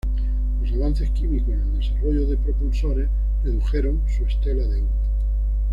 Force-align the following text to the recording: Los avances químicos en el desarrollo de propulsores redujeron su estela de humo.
Los 0.59 0.71
avances 0.73 1.11
químicos 1.11 1.49
en 1.53 1.59
el 1.61 1.77
desarrollo 1.77 2.25
de 2.27 2.35
propulsores 2.35 3.07
redujeron 3.43 4.01
su 4.09 4.25
estela 4.25 4.63
de 4.65 4.81
humo. 4.81 4.89